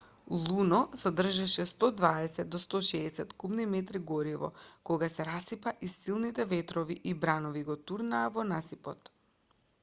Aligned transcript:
луно 0.43 0.77
содржеше 1.01 1.65
120-160 1.71 3.33
кубни 3.43 3.65
метри 3.73 3.99
гориво 4.13 4.49
кога 4.91 5.09
се 5.17 5.25
расипа 5.29 5.73
и 5.81 5.87
силните 5.97 6.45
ветрови 6.55 6.99
и 7.03 7.13
бранови 7.27 7.65
го 7.71 7.77
турнаа 7.93 8.35
во 8.39 8.49
насипот 8.55 9.15